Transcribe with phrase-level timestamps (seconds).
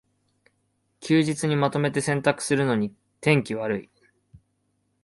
[0.99, 3.89] 休日にまとめて洗濯するのに天気悪い